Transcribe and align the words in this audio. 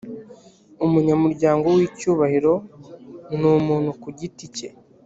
umunyamuryango 0.85 1.65
w 1.75 1.77
icyubahiro 1.87 2.53
ni 3.37 3.47
umuntu 3.57 3.89
ku 4.01 4.07
giti 4.17 4.45
cye 4.55 4.67